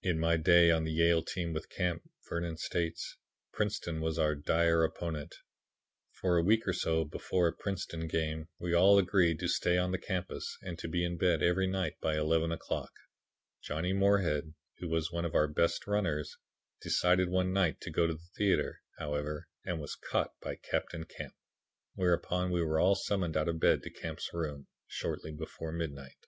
[0.00, 3.18] "In my day on the Yale team with Camp," Vernon states,
[3.52, 5.34] "Princeton was our dire opponent.
[6.12, 9.90] For a week or so before a Princeton game, we all agreed to stay on
[9.92, 12.90] the campus and to be in bed every night by eleven o'clock.
[13.60, 16.38] Johnny Moorhead, who was one of our best runners,
[16.80, 21.34] decided one night to go to the theatre, however, and was caught by Captain Camp,
[21.94, 26.26] whereupon we were all summoned out of bed to Camp's room, shortly before midnight.